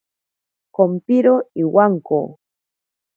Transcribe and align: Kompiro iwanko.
Kompiro 0.75 1.35
iwanko. 1.61 2.19